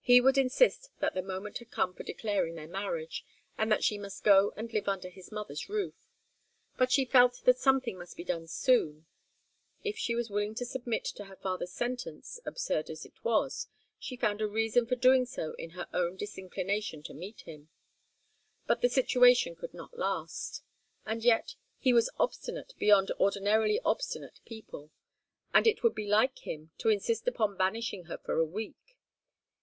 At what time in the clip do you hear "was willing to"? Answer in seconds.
10.14-10.64